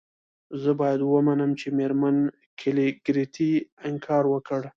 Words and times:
زه 0.61 0.71
باید 0.79 1.01
ومنم 1.03 1.51
چې 1.59 1.67
میرمن 1.77 2.17
کلیګرتي 2.59 3.51
انکار 3.87 4.23
وکړ 4.33 4.61